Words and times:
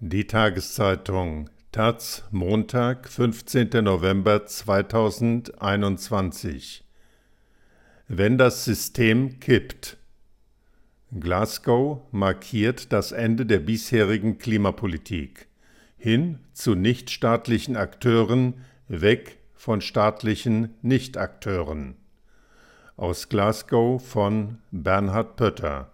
Die 0.00 0.26
Tageszeitung 0.26 1.48
Taz 1.72 2.24
Montag, 2.30 3.08
15. 3.08 3.82
November 3.82 4.44
2021 4.44 6.84
Wenn 8.06 8.36
das 8.36 8.66
System 8.66 9.40
kippt. 9.40 9.96
Glasgow 11.18 12.02
markiert 12.12 12.92
das 12.92 13.12
Ende 13.12 13.46
der 13.46 13.60
bisherigen 13.60 14.36
Klimapolitik. 14.36 15.48
Hin 15.96 16.40
zu 16.52 16.74
nichtstaatlichen 16.74 17.78
Akteuren, 17.78 18.66
weg 18.88 19.38
von 19.54 19.80
staatlichen 19.80 20.74
Nichtakteuren. 20.82 21.96
Aus 22.98 23.30
Glasgow 23.30 24.06
von 24.06 24.58
Bernhard 24.70 25.36
Pötter 25.36 25.90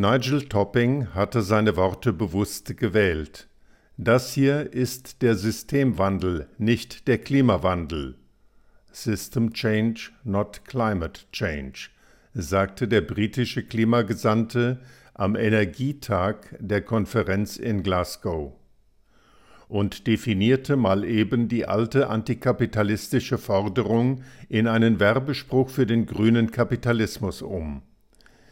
Nigel 0.00 0.40
Topping 0.48 1.08
hatte 1.14 1.42
seine 1.42 1.76
Worte 1.76 2.14
bewusst 2.14 2.74
gewählt. 2.78 3.48
Das 3.98 4.32
hier 4.32 4.72
ist 4.72 5.20
der 5.20 5.34
Systemwandel, 5.34 6.46
nicht 6.56 7.06
der 7.06 7.18
Klimawandel. 7.18 8.14
System 8.90 9.52
Change, 9.52 10.08
not 10.24 10.64
Climate 10.64 11.20
Change, 11.32 11.90
sagte 12.32 12.88
der 12.88 13.02
britische 13.02 13.62
Klimagesandte 13.62 14.80
am 15.12 15.36
Energietag 15.36 16.56
der 16.58 16.80
Konferenz 16.80 17.58
in 17.58 17.82
Glasgow 17.82 18.54
und 19.68 20.06
definierte 20.06 20.76
mal 20.76 21.04
eben 21.04 21.48
die 21.48 21.66
alte 21.66 22.08
antikapitalistische 22.08 23.36
Forderung 23.36 24.22
in 24.48 24.66
einen 24.66 24.98
Werbespruch 24.98 25.68
für 25.68 25.84
den 25.84 26.06
grünen 26.06 26.50
Kapitalismus 26.50 27.42
um. 27.42 27.82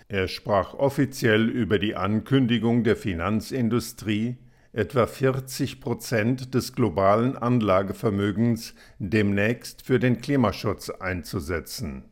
Er 0.08 0.26
sprach 0.26 0.72
offiziell 0.72 1.50
über 1.50 1.78
die 1.78 1.94
Ankündigung 1.94 2.82
der 2.82 2.96
Finanzindustrie, 2.96 4.38
etwa 4.72 5.06
40 5.06 5.82
Prozent 5.82 6.54
des 6.54 6.72
globalen 6.72 7.36
Anlagevermögens 7.36 8.74
demnächst 8.98 9.82
für 9.82 9.98
den 9.98 10.20
Klimaschutz 10.20 10.88
einzusetzen. 10.88 12.04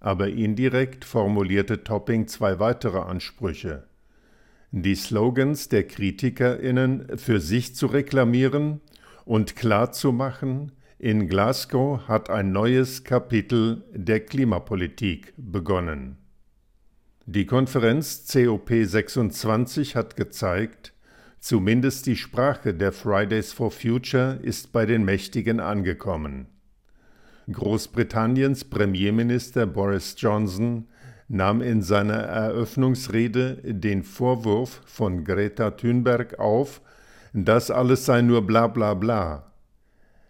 Aber 0.00 0.28
indirekt 0.28 1.04
formulierte 1.04 1.84
Topping 1.84 2.26
zwei 2.26 2.58
weitere 2.58 2.98
Ansprüche. 2.98 3.84
Die 4.72 4.96
Slogans 4.96 5.68
der 5.68 5.86
KritikerInnen 5.86 7.16
für 7.16 7.40
sich 7.40 7.76
zu 7.76 7.86
reklamieren 7.86 8.80
und 9.24 9.54
klarzumachen, 9.54 10.72
in 10.98 11.28
Glasgow 11.28 12.08
hat 12.08 12.28
ein 12.28 12.50
neues 12.50 13.04
Kapitel 13.04 13.84
der 13.94 14.20
Klimapolitik 14.20 15.32
begonnen. 15.36 16.18
Die 17.30 17.44
Konferenz 17.44 18.26
COP26 18.30 19.94
hat 19.94 20.16
gezeigt, 20.16 20.94
zumindest 21.40 22.06
die 22.06 22.16
Sprache 22.16 22.72
der 22.72 22.90
Fridays 22.90 23.52
for 23.52 23.70
Future 23.70 24.38
ist 24.40 24.72
bei 24.72 24.86
den 24.86 25.04
Mächtigen 25.04 25.60
angekommen. 25.60 26.46
Großbritanniens 27.52 28.64
Premierminister 28.64 29.66
Boris 29.66 30.14
Johnson 30.16 30.88
nahm 31.28 31.60
in 31.60 31.82
seiner 31.82 32.14
Eröffnungsrede 32.14 33.60
den 33.62 34.04
Vorwurf 34.04 34.80
von 34.86 35.22
Greta 35.24 35.72
Thunberg 35.72 36.38
auf, 36.38 36.80
das 37.34 37.70
alles 37.70 38.06
sei 38.06 38.22
nur 38.22 38.46
bla 38.46 38.68
bla 38.68 38.94
bla. 38.94 39.52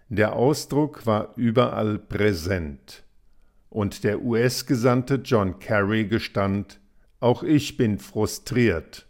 Der 0.09 0.33
Ausdruck 0.33 1.07
war 1.07 1.35
überall 1.37 2.01
präsent. 2.01 3.05
Und 3.71 4.03
der 4.03 4.21
US-Gesandte 4.21 5.21
John 5.25 5.61
Kerry 5.61 6.05
gestand, 6.05 6.81
auch 7.21 7.43
ich 7.43 7.77
bin 7.77 7.99
frustriert. 7.99 9.07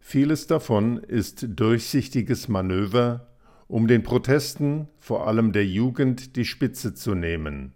Vieles 0.00 0.46
davon 0.46 0.98
ist 0.98 1.46
durchsichtiges 1.48 2.48
Manöver, 2.48 3.28
um 3.66 3.86
den 3.86 4.02
Protesten, 4.02 4.88
vor 4.98 5.26
allem 5.26 5.52
der 5.52 5.66
Jugend, 5.66 6.36
die 6.36 6.46
Spitze 6.46 6.94
zu 6.94 7.14
nehmen. 7.14 7.74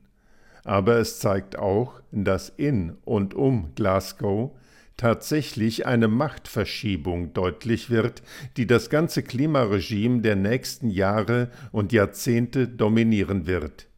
Aber 0.65 0.97
es 0.97 1.19
zeigt 1.19 1.59
auch, 1.59 2.01
dass 2.11 2.49
in 2.49 2.97
und 3.05 3.35
um 3.35 3.75
Glasgow 3.75 4.53
tatsächlich 4.97 5.87
eine 5.87 6.09
Machtverschiebung 6.09 7.35
deutlich 7.35 7.91
wird, 7.91 8.23
die 8.57 8.67
das 8.67 8.89
ganze 8.89 9.23
Klimaregime 9.23 10.23
der 10.23 10.37
nächsten 10.37 10.89
Jahre 10.89 11.51
und 11.73 11.93
Jahrzehnte 11.93 12.69
dominieren 12.69 13.47
wird. 13.47 13.89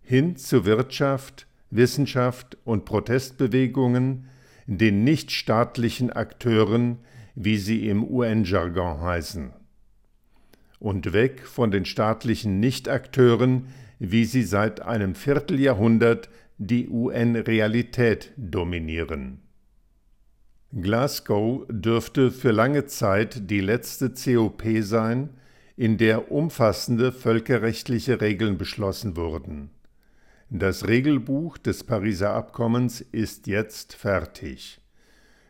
Hin 0.00 0.36
zu 0.36 0.64
Wirtschaft, 0.64 1.46
Wissenschaft 1.70 2.56
und 2.64 2.84
Protestbewegungen, 2.84 4.28
den 4.66 5.04
nichtstaatlichen 5.04 6.10
Akteuren, 6.10 6.98
wie 7.34 7.56
sie 7.56 7.88
im 7.88 8.04
UN-Jargon 8.04 9.00
heißen, 9.00 9.52
und 10.78 11.12
weg 11.12 11.46
von 11.46 11.70
den 11.70 11.84
staatlichen 11.84 12.60
Nichtakteuren, 12.60 13.66
wie 13.98 14.24
sie 14.24 14.42
seit 14.42 14.80
einem 14.80 15.14
Vierteljahrhundert 15.14 16.28
die 16.58 16.88
UN-Realität 16.88 18.32
dominieren. 18.36 19.40
Glasgow 20.72 21.66
dürfte 21.68 22.30
für 22.30 22.50
lange 22.50 22.86
Zeit 22.86 23.50
die 23.50 23.60
letzte 23.60 24.10
COP 24.10 24.64
sein, 24.80 25.30
in 25.76 25.98
der 25.98 26.30
umfassende 26.30 27.12
völkerrechtliche 27.12 28.20
Regeln 28.20 28.58
beschlossen 28.58 29.16
wurden. 29.16 29.70
Das 30.50 30.86
Regelbuch 30.86 31.56
des 31.56 31.84
Pariser 31.84 32.34
Abkommens 32.34 33.00
ist 33.00 33.46
jetzt 33.46 33.94
fertig. 33.94 34.80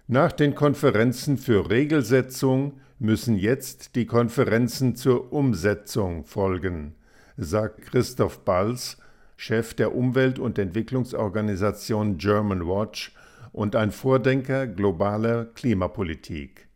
Nach 0.07 0.31
den 0.31 0.55
Konferenzen 0.55 1.37
für 1.37 1.69
Regelsetzung 1.69 2.81
müssen 2.99 3.37
jetzt 3.37 3.97
die 3.97 4.07
Konferenzen 4.07 4.95
zur 4.95 5.33
Umsetzung 5.33 6.25
folgen, 6.25 6.95
sagt 7.37 7.83
Christoph 7.83 8.45
Balz, 8.45 8.99
Chef 9.37 9.75
der 9.75 9.95
Umwelt- 9.95 10.39
und 10.39 10.59
Entwicklungsorganisation 10.59 12.19
German 12.19 12.67
Watch 12.67 13.13
und 13.53 13.75
ein 13.75 13.91
Vordenker 13.91 14.67
globaler 14.69 15.47
Klimapolitik. 15.47 16.69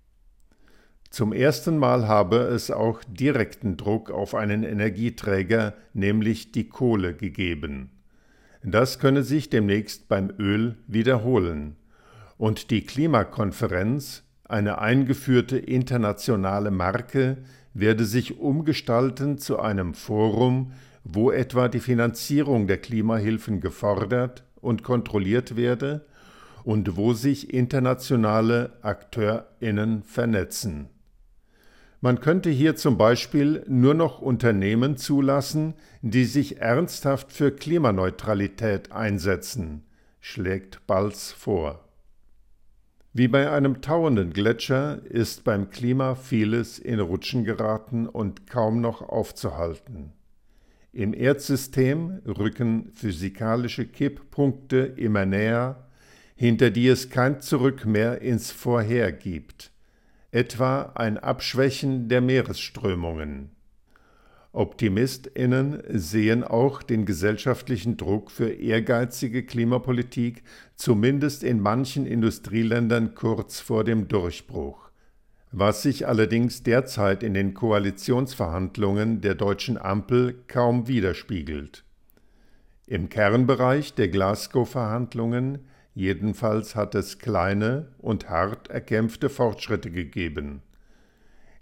Zum 1.10 1.32
ersten 1.32 1.78
Mal 1.78 2.08
habe 2.08 2.38
es 2.38 2.70
auch 2.70 3.02
direkten 3.04 3.76
Druck 3.76 4.10
auf 4.10 4.34
einen 4.34 4.64
Energieträger, 4.64 5.74
nämlich 5.94 6.52
die 6.52 6.68
Kohle, 6.68 7.14
gegeben. 7.14 7.97
Das 8.62 8.98
könne 8.98 9.22
sich 9.22 9.50
demnächst 9.50 10.08
beim 10.08 10.32
Öl 10.38 10.76
wiederholen. 10.86 11.76
Und 12.36 12.70
die 12.70 12.84
Klimakonferenz, 12.84 14.24
eine 14.44 14.80
eingeführte 14.80 15.58
internationale 15.58 16.70
Marke, 16.70 17.38
werde 17.74 18.04
sich 18.04 18.38
umgestalten 18.38 19.38
zu 19.38 19.58
einem 19.58 19.94
Forum, 19.94 20.72
wo 21.04 21.30
etwa 21.30 21.68
die 21.68 21.80
Finanzierung 21.80 22.66
der 22.66 22.78
Klimahilfen 22.78 23.60
gefordert 23.60 24.44
und 24.60 24.82
kontrolliert 24.82 25.56
werde 25.56 26.04
und 26.64 26.96
wo 26.96 27.12
sich 27.12 27.52
internationale 27.54 28.72
Akteurinnen 28.82 30.02
vernetzen. 30.02 30.88
Man 32.00 32.20
könnte 32.20 32.48
hier 32.50 32.76
zum 32.76 32.96
Beispiel 32.96 33.64
nur 33.66 33.94
noch 33.94 34.20
Unternehmen 34.20 34.96
zulassen, 34.96 35.74
die 36.00 36.26
sich 36.26 36.60
ernsthaft 36.60 37.32
für 37.32 37.50
Klimaneutralität 37.50 38.92
einsetzen, 38.92 39.82
schlägt 40.20 40.86
Balz 40.86 41.32
vor. 41.32 41.84
Wie 43.12 43.26
bei 43.26 43.50
einem 43.50 43.80
tauenden 43.80 44.32
Gletscher 44.32 45.04
ist 45.06 45.42
beim 45.42 45.70
Klima 45.70 46.14
vieles 46.14 46.78
in 46.78 47.00
Rutschen 47.00 47.42
geraten 47.42 48.06
und 48.06 48.46
kaum 48.46 48.80
noch 48.80 49.02
aufzuhalten. 49.02 50.12
Im 50.92 51.12
Erdsystem 51.12 52.20
rücken 52.24 52.92
physikalische 52.94 53.86
Kipppunkte 53.86 54.78
immer 54.78 55.26
näher, 55.26 55.88
hinter 56.36 56.70
die 56.70 56.86
es 56.86 57.10
kein 57.10 57.40
Zurück 57.40 57.86
mehr 57.86 58.22
ins 58.22 58.52
Vorher 58.52 59.10
gibt 59.10 59.72
etwa 60.30 60.92
ein 60.94 61.18
Abschwächen 61.18 62.08
der 62.08 62.20
Meeresströmungen. 62.20 63.50
Optimistinnen 64.52 65.82
sehen 65.88 66.42
auch 66.42 66.82
den 66.82 67.04
gesellschaftlichen 67.04 67.96
Druck 67.96 68.30
für 68.30 68.50
ehrgeizige 68.50 69.44
Klimapolitik 69.44 70.42
zumindest 70.74 71.44
in 71.44 71.60
manchen 71.60 72.06
Industrieländern 72.06 73.14
kurz 73.14 73.60
vor 73.60 73.84
dem 73.84 74.08
Durchbruch, 74.08 74.90
was 75.52 75.82
sich 75.82 76.08
allerdings 76.08 76.62
derzeit 76.62 77.22
in 77.22 77.34
den 77.34 77.54
Koalitionsverhandlungen 77.54 79.20
der 79.20 79.34
deutschen 79.34 79.78
Ampel 79.78 80.42
kaum 80.48 80.88
widerspiegelt. 80.88 81.84
Im 82.86 83.10
Kernbereich 83.10 83.94
der 83.94 84.08
Glasgow-Verhandlungen 84.08 85.58
Jedenfalls 85.98 86.76
hat 86.76 86.94
es 86.94 87.18
kleine 87.18 87.88
und 87.98 88.30
hart 88.30 88.68
erkämpfte 88.68 89.28
Fortschritte 89.28 89.90
gegeben. 89.90 90.62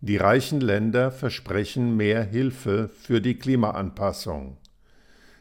Die 0.03 0.19
reichen 0.19 0.61
Länder 0.61 1.11
versprechen 1.11 1.97
mehr 1.97 2.23
Hilfe 2.23 2.91
für 2.91 3.23
die 3.23 3.39
Klimaanpassung. 3.39 4.59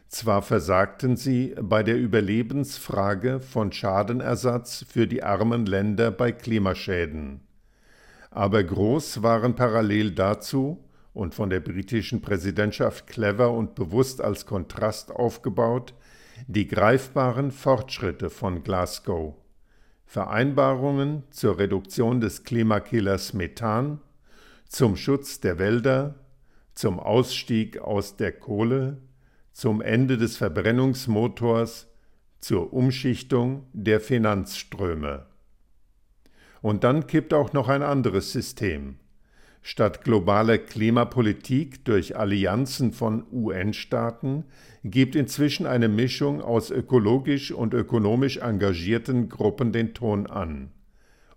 Zwar 0.08 0.40
versagten 0.40 1.18
sie 1.18 1.54
bei 1.60 1.82
der 1.82 1.98
Überlebensfrage 1.98 3.40
von 3.40 3.70
Schadenersatz 3.70 4.86
für 4.88 5.06
die 5.06 5.22
armen 5.22 5.66
Länder 5.66 6.10
bei 6.10 6.32
Klimaschäden, 6.32 7.42
Aber 8.30 8.64
groß 8.64 9.22
waren 9.22 9.56
parallel 9.56 10.12
dazu 10.12 10.82
und 11.12 11.34
von 11.34 11.50
der 11.50 11.60
britischen 11.60 12.22
Präsidentschaft 12.22 13.06
clever 13.06 13.52
und 13.52 13.74
bewusst 13.74 14.22
als 14.22 14.46
Kontrast 14.46 15.10
aufgebaut, 15.10 15.92
die 16.46 16.66
greifbaren 16.66 17.50
Fortschritte 17.50 18.30
von 18.30 18.62
Glasgow. 18.62 19.34
Vereinbarungen 20.04 21.24
zur 21.30 21.58
Reduktion 21.58 22.20
des 22.20 22.44
Klimakillers 22.44 23.32
Methan, 23.32 24.00
zum 24.68 24.96
Schutz 24.96 25.40
der 25.40 25.58
Wälder, 25.58 26.14
zum 26.74 27.00
Ausstieg 27.00 27.78
aus 27.78 28.16
der 28.16 28.32
Kohle, 28.32 28.98
zum 29.52 29.80
Ende 29.80 30.16
des 30.16 30.36
Verbrennungsmotors, 30.36 31.88
zur 32.40 32.72
Umschichtung 32.72 33.66
der 33.72 34.00
Finanzströme. 34.00 35.26
Und 36.62 36.84
dann 36.84 37.06
kippt 37.06 37.32
auch 37.34 37.52
noch 37.52 37.68
ein 37.68 37.82
anderes 37.82 38.32
System. 38.32 38.98
Statt 39.68 40.04
globaler 40.04 40.58
Klimapolitik 40.58 41.84
durch 41.84 42.16
Allianzen 42.16 42.92
von 42.92 43.26
UN-Staaten 43.32 44.44
gibt 44.84 45.16
inzwischen 45.16 45.66
eine 45.66 45.88
Mischung 45.88 46.40
aus 46.40 46.70
ökologisch 46.70 47.50
und 47.50 47.74
ökonomisch 47.74 48.36
engagierten 48.36 49.28
Gruppen 49.28 49.72
den 49.72 49.92
Ton 49.92 50.28
an. 50.28 50.70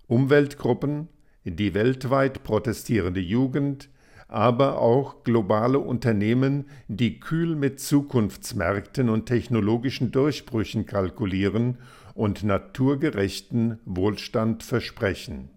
Umweltgruppen, 0.05 1.07
die 1.43 1.73
weltweit 1.73 2.43
protestierende 2.43 3.19
Jugend, 3.19 3.89
aber 4.27 4.79
auch 4.79 5.23
globale 5.23 5.79
Unternehmen, 5.79 6.65
die 6.87 7.19
kühl 7.19 7.55
mit 7.55 7.79
Zukunftsmärkten 7.79 9.09
und 9.09 9.25
technologischen 9.25 10.11
Durchbrüchen 10.11 10.85
kalkulieren 10.85 11.79
und 12.13 12.43
naturgerechten 12.43 13.79
Wohlstand 13.85 14.61
versprechen. 14.61 15.49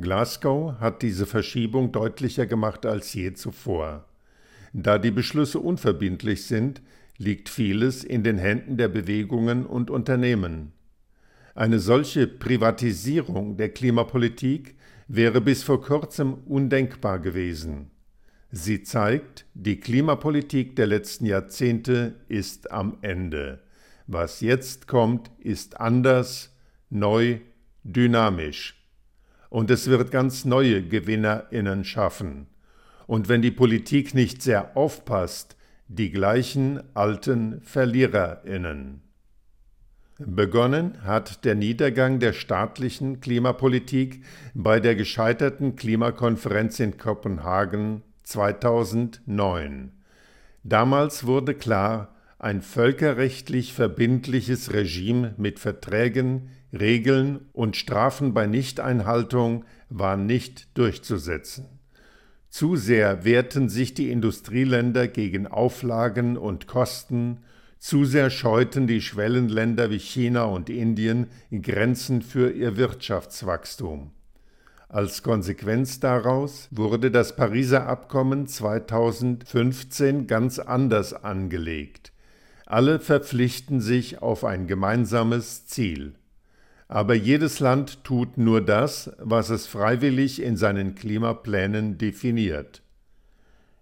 Glasgow 0.00 0.78
hat 0.78 1.02
diese 1.02 1.26
Verschiebung 1.26 1.90
deutlicher 1.90 2.46
gemacht 2.46 2.86
als 2.86 3.12
je 3.14 3.32
zuvor. 3.32 4.04
Da 4.72 4.98
die 4.98 5.10
Beschlüsse 5.10 5.58
unverbindlich 5.58 6.46
sind, 6.46 6.82
liegt 7.16 7.48
vieles 7.48 8.04
in 8.04 8.22
den 8.22 8.38
Händen 8.38 8.76
der 8.76 8.88
Bewegungen 8.88 9.66
und 9.66 9.90
Unternehmen. 9.90 10.72
Eine 11.56 11.80
solche 11.80 12.28
Privatisierung 12.28 13.56
der 13.56 13.70
Klimapolitik 13.70 14.76
wäre 15.08 15.40
bis 15.40 15.64
vor 15.64 15.82
kurzem 15.82 16.34
undenkbar 16.46 17.18
gewesen. 17.18 17.90
Sie 18.52 18.84
zeigt, 18.84 19.46
die 19.54 19.80
Klimapolitik 19.80 20.76
der 20.76 20.86
letzten 20.86 21.26
Jahrzehnte 21.26 22.14
ist 22.28 22.70
am 22.70 22.98
Ende. 23.02 23.60
Was 24.06 24.40
jetzt 24.40 24.86
kommt, 24.86 25.32
ist 25.40 25.80
anders, 25.80 26.54
neu, 26.88 27.40
dynamisch. 27.82 28.77
Und 29.50 29.70
es 29.70 29.88
wird 29.88 30.10
ganz 30.10 30.44
neue 30.44 30.82
Gewinnerinnen 30.82 31.84
schaffen. 31.84 32.46
Und 33.06 33.28
wenn 33.28 33.42
die 33.42 33.50
Politik 33.50 34.14
nicht 34.14 34.42
sehr 34.42 34.76
aufpasst, 34.76 35.56
die 35.88 36.10
gleichen 36.10 36.82
alten 36.94 37.62
Verliererinnen. 37.62 39.00
Begonnen 40.18 41.02
hat 41.04 41.44
der 41.44 41.54
Niedergang 41.54 42.18
der 42.18 42.32
staatlichen 42.32 43.20
Klimapolitik 43.20 44.24
bei 44.52 44.80
der 44.80 44.96
gescheiterten 44.96 45.76
Klimakonferenz 45.76 46.80
in 46.80 46.98
Kopenhagen 46.98 48.02
2009. 48.24 49.92
Damals 50.64 51.24
wurde 51.24 51.54
klar, 51.54 52.14
ein 52.38 52.62
völkerrechtlich 52.62 53.72
verbindliches 53.72 54.72
Regime 54.72 55.34
mit 55.38 55.58
Verträgen, 55.58 56.50
Regeln 56.72 57.46
und 57.52 57.76
Strafen 57.76 58.34
bei 58.34 58.46
Nichteinhaltung 58.46 59.64
war 59.88 60.16
nicht 60.16 60.76
durchzusetzen. 60.76 61.66
Zu 62.50 62.76
sehr 62.76 63.24
wehrten 63.24 63.68
sich 63.68 63.94
die 63.94 64.10
Industrieländer 64.10 65.08
gegen 65.08 65.46
Auflagen 65.46 66.36
und 66.36 66.66
Kosten, 66.66 67.38
zu 67.78 68.04
sehr 68.04 68.30
scheuten 68.30 68.86
die 68.86 69.00
Schwellenländer 69.00 69.90
wie 69.90 70.00
China 70.00 70.44
und 70.44 70.68
Indien 70.68 71.28
Grenzen 71.62 72.22
für 72.22 72.50
ihr 72.50 72.76
Wirtschaftswachstum. 72.76 74.10
Als 74.88 75.22
Konsequenz 75.22 76.00
daraus 76.00 76.68
wurde 76.70 77.10
das 77.10 77.36
Pariser 77.36 77.86
Abkommen 77.86 78.46
2015 78.46 80.26
ganz 80.26 80.58
anders 80.58 81.12
angelegt. 81.12 82.12
Alle 82.66 82.98
verpflichten 82.98 83.80
sich 83.80 84.22
auf 84.22 84.44
ein 84.44 84.66
gemeinsames 84.66 85.66
Ziel. 85.66 86.14
Aber 86.88 87.14
jedes 87.14 87.60
Land 87.60 88.02
tut 88.02 88.38
nur 88.38 88.60
das, 88.60 89.12
was 89.18 89.50
es 89.50 89.66
freiwillig 89.66 90.42
in 90.42 90.56
seinen 90.56 90.94
Klimaplänen 90.94 91.98
definiert. 91.98 92.82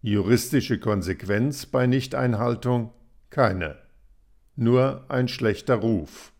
Juristische 0.03 0.79
Konsequenz 0.79 1.67
bei 1.67 1.87
Nichteinhaltung? 1.87 2.93
Keine 3.31 3.77
nur 4.57 5.05
ein 5.09 5.29
schlechter 5.29 5.77
Ruf. 5.77 6.33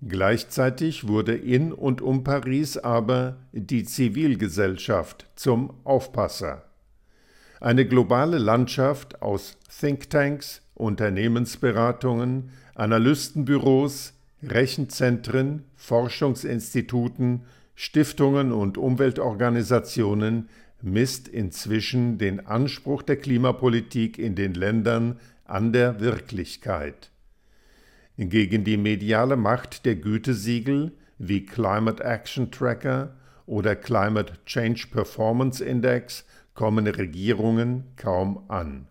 Gleichzeitig 0.00 1.08
wurde 1.08 1.34
in 1.34 1.72
und 1.72 2.00
um 2.00 2.24
Paris 2.24 2.76
aber 2.78 3.36
die 3.52 3.84
Zivilgesellschaft 3.84 5.26
zum 5.34 5.74
Aufpasser. 5.84 6.64
Eine 7.60 7.86
globale 7.86 8.38
Landschaft 8.38 9.20
aus 9.20 9.58
Thinktanks, 9.68 10.62
Unternehmensberatungen, 10.74 12.50
Analystenbüros, 12.74 14.14
Rechenzentren, 14.42 15.64
Forschungsinstituten, 15.74 17.42
Stiftungen 17.74 18.52
und 18.52 18.78
Umweltorganisationen 18.78 20.48
misst 20.80 21.28
inzwischen 21.28 22.18
den 22.18 22.46
Anspruch 22.46 23.02
der 23.02 23.16
Klimapolitik 23.16 24.18
in 24.18 24.34
den 24.34 24.54
Ländern 24.54 25.18
an 25.44 25.72
der 25.72 26.00
Wirklichkeit. 26.00 27.10
Gegen 28.16 28.64
die 28.64 28.76
mediale 28.76 29.36
Macht 29.36 29.86
der 29.86 29.96
Gütesiegel 29.96 30.92
wie 31.18 31.44
Climate 31.44 32.02
Action 32.02 32.50
Tracker 32.50 33.16
oder 33.46 33.74
Climate 33.74 34.34
Change 34.44 34.86
Performance 34.90 35.64
Index 35.64 36.24
kommen 36.54 36.86
Regierungen 36.86 37.84
kaum 37.96 38.44
an. 38.48 38.88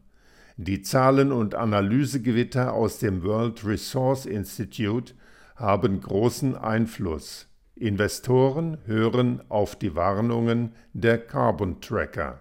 Die 0.58 0.82
Zahlen- 0.82 1.32
und 1.32 1.56
Analysegewitter 1.56 2.74
aus 2.74 3.00
dem 3.00 3.24
World 3.24 3.66
Resource 3.66 4.26
Institute 4.26 5.14
haben 5.58 6.02
großen 6.02 6.56
Einfluss. 6.56 7.48
Investoren 7.76 8.78
hören 8.86 9.42
auf 9.50 9.76
die 9.76 9.96
Warnungen 9.96 10.72
der 10.94 11.18
Carbon 11.18 11.82
Tracker. 11.82 12.40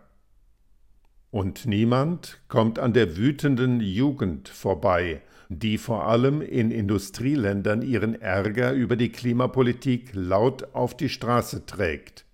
Und 1.31 1.67
niemand 1.67 2.41
kommt 2.49 2.79
an 2.79 2.93
der 2.93 3.17
wütenden 3.17 3.81
Jugend 3.81 4.49
vorbei, 4.49 5.23
die 5.49 5.79
vor 5.79 6.07
allem 6.07 6.41
in 6.43 6.71
Industrieländern 6.71 7.83
ihren 7.83 8.21
Ärger 8.21 8.73
über 8.73 8.97
die 8.97 9.11
Klimapolitik 9.11 10.11
laut 10.13 10.75
auf 10.75 10.97
die 10.97 11.09
Straße 11.09 11.67
trägt. 11.67 12.25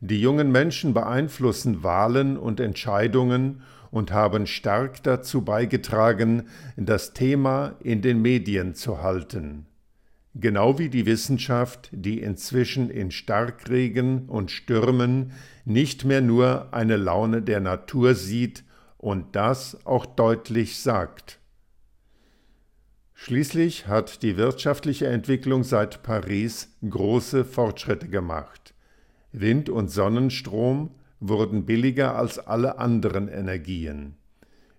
Die 0.00 0.20
jungen 0.20 0.52
Menschen 0.52 0.94
beeinflussen 0.94 1.82
Wahlen 1.82 2.36
und 2.36 2.60
Entscheidungen 2.60 3.62
und 3.90 4.12
haben 4.12 4.46
stark 4.46 5.02
dazu 5.02 5.42
beigetragen, 5.42 6.48
das 6.76 7.12
Thema 7.12 7.74
in 7.80 8.02
den 8.02 8.20
Medien 8.20 8.74
zu 8.74 9.02
halten 9.02 9.66
genau 10.40 10.78
wie 10.78 10.88
die 10.88 11.06
Wissenschaft, 11.06 11.88
die 11.92 12.20
inzwischen 12.20 12.90
in 12.90 13.10
Starkregen 13.10 14.28
und 14.28 14.50
Stürmen 14.50 15.32
nicht 15.64 16.04
mehr 16.04 16.20
nur 16.20 16.72
eine 16.72 16.96
Laune 16.96 17.42
der 17.42 17.60
Natur 17.60 18.14
sieht 18.14 18.64
und 18.98 19.36
das 19.36 19.84
auch 19.86 20.06
deutlich 20.06 20.78
sagt. 20.78 21.38
Schließlich 23.14 23.86
hat 23.86 24.22
die 24.22 24.36
wirtschaftliche 24.36 25.06
Entwicklung 25.06 25.64
seit 25.64 26.02
Paris 26.02 26.76
große 26.88 27.44
Fortschritte 27.44 28.08
gemacht. 28.08 28.74
Wind 29.32 29.70
und 29.70 29.90
Sonnenstrom 29.90 30.90
wurden 31.18 31.64
billiger 31.64 32.16
als 32.16 32.38
alle 32.38 32.78
anderen 32.78 33.28
Energien. 33.28 34.16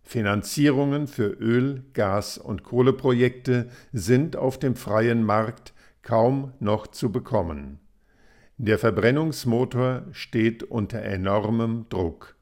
Finanzierungen 0.08 1.08
für 1.08 1.28
Öl-, 1.28 1.84
Gas- 1.92 2.38
und 2.38 2.64
Kohleprojekte 2.64 3.68
sind 3.92 4.38
auf 4.38 4.58
dem 4.58 4.78
freien 4.78 5.22
Markt 5.22 5.74
kaum 6.02 6.54
noch 6.62 6.88
zu 6.88 7.12
bekommen. 7.12 7.80
Der 8.56 8.80
Verbrennungsmotor 8.80 10.04
steht 10.14 10.64
unter 10.64 11.02
enormem 11.02 11.88
Druck. 11.90 12.38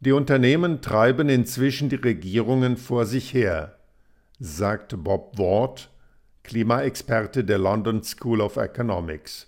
Die 0.00 0.12
Unternehmen 0.12 0.80
treiben 0.80 1.28
inzwischen 1.28 1.90
die 1.90 1.96
Regierungen 1.96 2.78
vor 2.78 3.04
sich 3.04 3.34
her, 3.34 3.76
sagt 4.38 4.96
Bob 5.04 5.38
Ward, 5.38 5.90
Klimaexperte 6.42 7.44
der 7.44 7.58
London 7.58 8.02
School 8.02 8.40
of 8.40 8.56
Economics. 8.56 9.46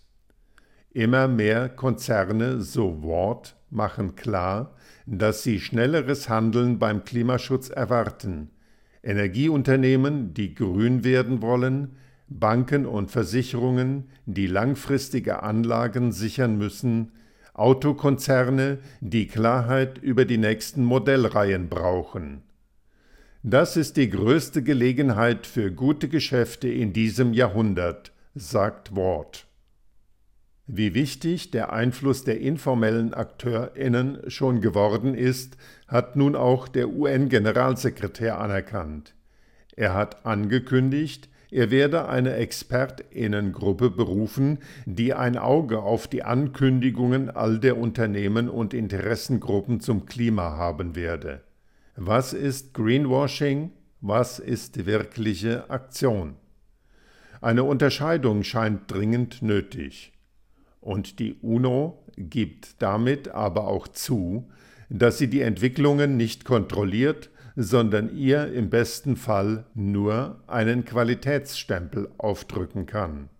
Immer 0.90 1.26
mehr 1.26 1.70
Konzerne, 1.70 2.60
so 2.60 3.02
Ward, 3.02 3.56
machen 3.74 4.16
klar, 4.16 4.74
dass 5.06 5.42
sie 5.42 5.60
schnelleres 5.60 6.28
Handeln 6.28 6.78
beim 6.78 7.04
Klimaschutz 7.04 7.68
erwarten. 7.68 8.50
Energieunternehmen, 9.02 10.32
die 10.32 10.54
grün 10.54 11.04
werden 11.04 11.42
wollen, 11.42 11.96
Banken 12.28 12.86
und 12.86 13.10
Versicherungen, 13.10 14.08
die 14.24 14.46
langfristige 14.46 15.42
Anlagen 15.42 16.12
sichern 16.12 16.56
müssen, 16.56 17.12
Autokonzerne, 17.52 18.78
die 19.00 19.28
Klarheit 19.28 19.98
über 19.98 20.24
die 20.24 20.38
nächsten 20.38 20.84
Modellreihen 20.84 21.68
brauchen. 21.68 22.42
Das 23.42 23.76
ist 23.76 23.98
die 23.98 24.08
größte 24.08 24.62
Gelegenheit 24.62 25.46
für 25.46 25.70
gute 25.70 26.08
Geschäfte 26.08 26.66
in 26.68 26.94
diesem 26.94 27.34
Jahrhundert, 27.34 28.12
sagt 28.34 28.96
Ward. 28.96 29.46
Wie 30.66 30.94
wichtig 30.94 31.50
der 31.50 31.74
Einfluss 31.74 32.24
der 32.24 32.40
informellen 32.40 33.12
AkteurInnen 33.12 34.30
schon 34.30 34.62
geworden 34.62 35.14
ist, 35.14 35.58
hat 35.88 36.16
nun 36.16 36.34
auch 36.34 36.68
der 36.68 36.88
UN-Generalsekretär 36.88 38.40
anerkannt. 38.40 39.14
Er 39.76 39.92
hat 39.92 40.24
angekündigt, 40.24 41.28
er 41.50 41.70
werde 41.70 42.08
eine 42.08 42.36
ExpertInnengruppe 42.36 43.90
berufen, 43.90 44.58
die 44.86 45.12
ein 45.12 45.36
Auge 45.36 45.82
auf 45.82 46.08
die 46.08 46.22
Ankündigungen 46.22 47.28
all 47.28 47.58
der 47.58 47.76
Unternehmen 47.76 48.48
und 48.48 48.72
Interessengruppen 48.72 49.80
zum 49.80 50.06
Klima 50.06 50.56
haben 50.56 50.96
werde. 50.96 51.42
Was 51.94 52.32
ist 52.32 52.72
Greenwashing? 52.72 53.70
Was 54.00 54.38
ist 54.38 54.86
wirkliche 54.86 55.68
Aktion? 55.68 56.36
Eine 57.42 57.64
Unterscheidung 57.64 58.42
scheint 58.42 58.90
dringend 58.90 59.42
nötig. 59.42 60.13
Und 60.84 61.18
die 61.18 61.38
UNO 61.40 62.04
gibt 62.18 62.82
damit 62.82 63.28
aber 63.28 63.68
auch 63.68 63.88
zu, 63.88 64.50
dass 64.90 65.16
sie 65.16 65.28
die 65.28 65.40
Entwicklungen 65.40 66.18
nicht 66.18 66.44
kontrolliert, 66.44 67.30
sondern 67.56 68.14
ihr 68.14 68.52
im 68.52 68.68
besten 68.68 69.16
Fall 69.16 69.64
nur 69.74 70.42
einen 70.46 70.84
Qualitätsstempel 70.84 72.10
aufdrücken 72.18 72.84
kann. 72.84 73.30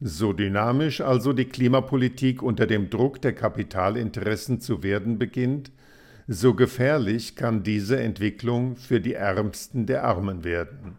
So 0.00 0.32
dynamisch 0.32 1.00
also 1.00 1.32
die 1.32 1.46
Klimapolitik 1.46 2.40
unter 2.40 2.68
dem 2.68 2.88
Druck 2.88 3.20
der 3.20 3.32
Kapitalinteressen 3.32 4.60
zu 4.60 4.84
werden 4.84 5.18
beginnt, 5.18 5.72
so 6.28 6.54
gefährlich 6.54 7.34
kann 7.34 7.64
diese 7.64 7.98
Entwicklung 7.98 8.76
für 8.76 9.00
die 9.00 9.14
Ärmsten 9.14 9.86
der 9.86 10.04
Armen 10.04 10.44
werden. 10.44 10.98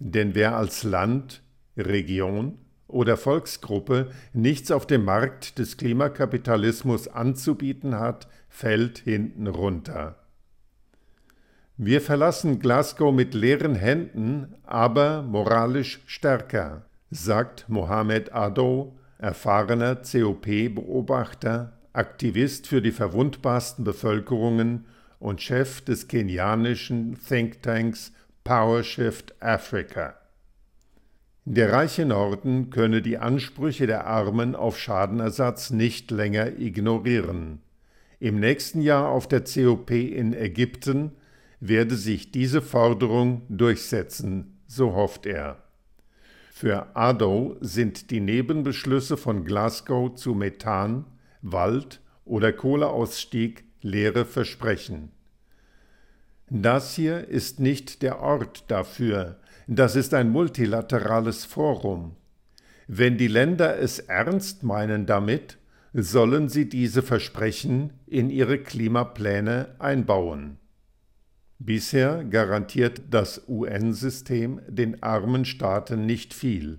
Denn 0.00 0.34
wer 0.34 0.56
als 0.56 0.82
Land, 0.82 1.42
Region 1.76 2.58
oder 2.88 3.16
Volksgruppe 3.16 4.10
nichts 4.32 4.70
auf 4.70 4.86
dem 4.86 5.04
Markt 5.04 5.58
des 5.58 5.76
Klimakapitalismus 5.76 7.08
anzubieten 7.08 7.98
hat, 7.98 8.28
fällt 8.48 8.98
hinten 8.98 9.46
runter. 9.46 10.16
Wir 11.76 12.00
verlassen 12.00 12.58
Glasgow 12.58 13.12
mit 13.12 13.34
leeren 13.34 13.74
Händen, 13.74 14.54
aber 14.64 15.22
moralisch 15.22 16.00
stärker, 16.06 16.86
sagt 17.10 17.68
Mohamed 17.68 18.32
Ado, 18.32 18.96
erfahrener 19.18 19.96
COP-Beobachter, 19.96 21.72
Aktivist 21.92 22.66
für 22.66 22.82
die 22.82 22.92
verwundbarsten 22.92 23.84
Bevölkerungen 23.84 24.86
und 25.18 25.42
Chef 25.42 25.80
des 25.82 26.08
kenianischen 26.08 27.18
Thinktanks 27.26 28.12
PowerShift 28.44 29.34
Africa. 29.40 30.14
Der 31.48 31.72
reiche 31.72 32.04
Norden 32.04 32.70
könne 32.70 33.02
die 33.02 33.18
Ansprüche 33.18 33.86
der 33.86 34.08
Armen 34.08 34.56
auf 34.56 34.80
Schadenersatz 34.80 35.70
nicht 35.70 36.10
länger 36.10 36.58
ignorieren. 36.58 37.60
Im 38.18 38.40
nächsten 38.40 38.80
Jahr 38.80 39.10
auf 39.10 39.28
der 39.28 39.44
COP 39.44 39.92
in 39.92 40.34
Ägypten 40.34 41.12
werde 41.60 41.94
sich 41.94 42.32
diese 42.32 42.60
Forderung 42.62 43.42
durchsetzen, 43.48 44.58
so 44.66 44.94
hofft 44.94 45.24
er. 45.24 45.62
Für 46.50 46.96
ADO 46.96 47.56
sind 47.60 48.10
die 48.10 48.20
Nebenbeschlüsse 48.20 49.16
von 49.16 49.44
Glasgow 49.44 50.16
zu 50.16 50.34
Methan, 50.34 51.04
Wald 51.42 52.00
oder 52.24 52.52
Kohleausstieg 52.52 53.62
leere 53.82 54.24
Versprechen. 54.24 55.12
Das 56.50 56.96
hier 56.96 57.28
ist 57.28 57.60
nicht 57.60 58.02
der 58.02 58.18
Ort 58.18 58.64
dafür, 58.66 59.38
das 59.66 59.96
ist 59.96 60.14
ein 60.14 60.30
multilaterales 60.30 61.44
Forum. 61.44 62.16
Wenn 62.86 63.18
die 63.18 63.28
Länder 63.28 63.78
es 63.78 63.98
ernst 63.98 64.62
meinen 64.62 65.06
damit, 65.06 65.58
sollen 65.92 66.48
sie 66.48 66.68
diese 66.68 67.02
Versprechen 67.02 67.92
in 68.06 68.30
ihre 68.30 68.58
Klimapläne 68.58 69.74
einbauen. 69.78 70.58
Bisher 71.58 72.22
garantiert 72.24 73.02
das 73.10 73.48
UN-System 73.48 74.60
den 74.68 75.02
armen 75.02 75.44
Staaten 75.44 76.04
nicht 76.04 76.34
viel, 76.34 76.78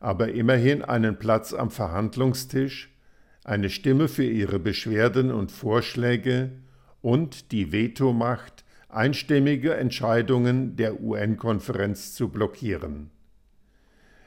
aber 0.00 0.32
immerhin 0.32 0.82
einen 0.82 1.18
Platz 1.18 1.54
am 1.54 1.70
Verhandlungstisch, 1.70 2.94
eine 3.42 3.70
Stimme 3.70 4.08
für 4.08 4.24
ihre 4.24 4.58
Beschwerden 4.58 5.32
und 5.32 5.50
Vorschläge 5.50 6.52
und 7.00 7.52
die 7.52 7.72
Vetomacht 7.72 8.65
einstimmige 8.96 9.74
Entscheidungen 9.74 10.76
der 10.76 11.00
UN-Konferenz 11.00 12.14
zu 12.14 12.28
blockieren. 12.28 13.10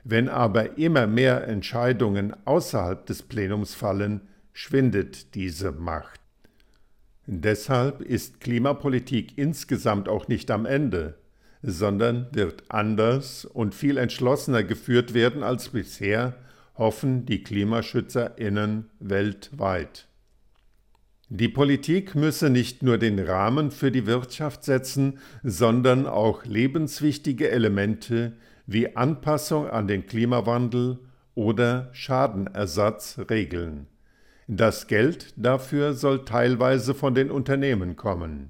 Wenn 0.04 0.30
aber 0.30 0.78
immer 0.78 1.08
mehr 1.08 1.48
Entscheidungen 1.48 2.36
außerhalb 2.46 3.06
des 3.06 3.24
Plenums 3.24 3.74
fallen, 3.74 4.22
schwindet 4.54 5.36
diese 5.36 5.72
Macht. 5.72 6.20
Deshalb 7.26 8.02
ist 8.02 8.40
Klimapolitik 8.40 9.38
insgesamt 9.38 10.10
auch 10.10 10.28
nicht 10.28 10.50
am 10.52 10.66
Ende, 10.66 11.16
sondern 11.62 12.28
wird 12.32 12.64
anders 12.70 13.46
und 13.46 13.76
viel 13.76 13.98
entschlossener 13.98 14.64
geführt 14.64 15.14
werden 15.14 15.44
als 15.44 15.70
bisher, 15.70 16.36
hoffen 16.76 17.26
die 17.26 17.44
Klimaschützerinnen 17.44 18.90
weltweit. 19.00 20.09
Die 21.32 21.48
Politik 21.48 22.16
müsse 22.16 22.50
nicht 22.50 22.82
nur 22.82 22.98
den 22.98 23.20
Rahmen 23.20 23.70
für 23.70 23.92
die 23.92 24.08
Wirtschaft 24.08 24.64
setzen, 24.64 25.20
sondern 25.44 26.08
auch 26.08 26.44
lebenswichtige 26.44 27.52
Elemente 27.52 28.34
wie 28.66 28.96
Anpassung 28.96 29.68
an 29.68 29.88
den 29.88 30.08
Klimawandel 30.08 30.98
oder 31.36 31.90
Schadenersatz 31.94 33.20
regeln. 33.30 33.86
Das 34.48 34.88
Geld 34.88 35.34
dafür 35.38 35.94
soll 35.94 36.26
teilweise 36.26 36.96
von 36.96 37.14
den 37.14 37.30
Unternehmen 37.30 37.96
kommen. 37.96 38.50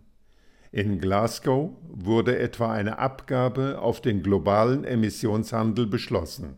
In 0.72 1.00
Glasgow 1.00 1.72
wurde 1.90 2.40
etwa 2.40 2.72
eine 2.72 3.00
Abgabe 3.00 3.80
auf 3.80 4.00
den 4.00 4.24
globalen 4.24 4.86
Emissionshandel 4.86 5.86
beschlossen. 5.86 6.56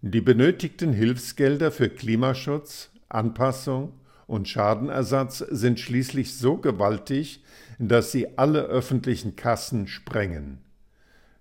Die 0.00 0.20
benötigten 0.20 0.92
Hilfsgelder 0.92 1.70
für 1.70 1.88
Klimaschutz, 1.88 2.90
Anpassung 3.08 3.92
und 4.28 4.46
Schadenersatz 4.46 5.38
sind 5.38 5.80
schließlich 5.80 6.36
so 6.36 6.58
gewaltig, 6.58 7.42
dass 7.78 8.12
sie 8.12 8.38
alle 8.38 8.60
öffentlichen 8.60 9.36
Kassen 9.36 9.88
sprengen. 9.88 10.58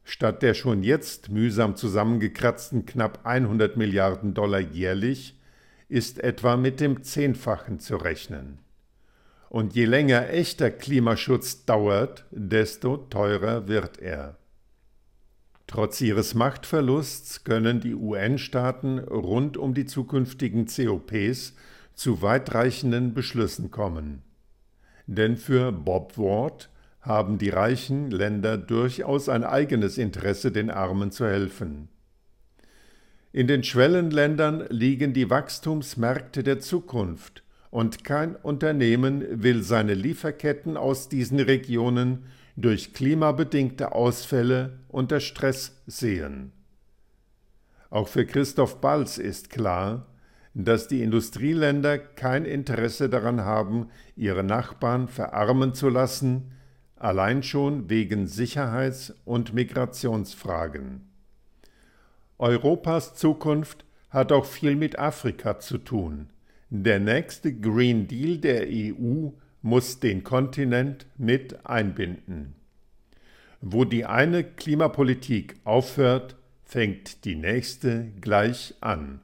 Statt 0.06 0.42
der 0.42 0.54
schon 0.54 0.84
jetzt 0.84 1.30
mühsam 1.30 1.76
zusammengekratzten 1.76 2.86
knapp 2.86 3.26
100 3.26 3.76
Milliarden 3.76 4.34
Dollar 4.34 4.62
jährlich 4.62 5.38
ist 5.90 6.20
etwa 6.20 6.56
mit 6.56 6.80
dem 6.80 7.04
Zehnfachen 7.04 7.82
zu 7.82 7.98
rechnen. 7.98 8.60
Und 9.50 9.76
je 9.76 9.86
länger 9.86 10.30
echter 10.30 10.72
Klimaschutz 10.72 11.66
dauert, 11.66 12.26
desto 12.32 12.96
teurer 12.96 13.68
wird 13.68 14.00
er. 14.00 14.38
Trotz 15.68 16.00
ihres 16.00 16.36
Machtverlusts 16.36 17.44
können 17.44 17.82
die 17.82 17.96
UN-Staaten 17.96 19.00
rund 19.00 19.58
um 19.58 19.74
die 19.74 19.86
zukünftigen 19.86 20.68
COPs 20.68 21.54
zu 21.98 22.22
weitreichenden 22.22 23.16
Beschlüssen 23.16 23.72
kommen. 23.72 24.22
Denn 25.08 25.36
für 25.36 25.72
Bob 25.72 26.18
Ward 26.18 26.70
haben 27.02 27.40
die 27.40 27.50
reichen 27.50 28.12
Länder 28.12 28.58
durchaus 28.58 29.30
ein 29.30 29.44
eigenes 29.44 29.98
Interesse, 29.98 30.52
den 30.52 30.70
Armen 30.70 31.12
zu 31.12 31.26
helfen. 31.26 31.90
In 33.32 33.48
den 33.48 33.64
Schwellenländern 33.64 34.68
liegen 34.70 35.14
die 35.14 35.30
Wachstumsmärkte 35.30 36.44
der 36.44 36.60
Zukunft, 36.60 37.44
und 37.70 38.04
kein 38.04 38.36
Unternehmen 38.36 39.44
will 39.44 39.62
seine 39.62 39.94
Lieferketten 39.94 40.78
aus 40.78 41.10
diesen 41.10 41.40
Regionen 41.40 42.26
durch 42.56 42.94
klimabedingte 42.94 43.92
Ausfälle 43.92 44.80
unter 44.88 45.20
Stress 45.20 45.82
sehen. 45.86 46.52
Auch 47.90 48.08
für 48.08 48.26
Christoph 48.26 48.82
Balz 48.82 49.18
ist 49.18 49.50
klar, 49.50 50.08
dass 50.60 50.88
die 50.88 51.04
Industrieländer 51.04 52.00
kein 52.00 52.44
Interesse 52.44 53.10
daran 53.10 53.42
haben, 53.42 53.90
ihre 54.16 54.44
Nachbarn 54.44 55.08
verarmen 55.08 55.76
zu 55.76 55.88
lassen, 55.88 56.52
allein 56.96 57.44
schon 57.44 57.92
wegen 57.92 58.26
Sicherheits- 58.26 59.14
und 59.24 59.54
Migrationsfragen. 59.54 61.08
Europas 62.40 63.14
Zukunft 63.14 63.86
hat 64.10 64.32
auch 64.32 64.46
viel 64.46 64.76
mit 64.76 64.98
Afrika 64.98 65.60
zu 65.60 65.78
tun. 65.78 66.32
Der 66.72 67.00
nächste 67.00 67.54
Green 67.54 68.08
Deal 68.08 68.40
der 68.40 68.66
EU 68.68 69.30
muss 69.62 70.00
den 70.00 70.24
Kontinent 70.24 71.06
mit 71.20 71.68
einbinden. 71.68 72.56
Wo 73.62 73.86
die 73.86 74.06
eine 74.06 74.44
Klimapolitik 74.44 75.56
aufhört, 75.66 76.36
fängt 76.64 77.26
die 77.26 77.36
nächste 77.36 78.12
gleich 78.22 78.74
an. 78.82 79.22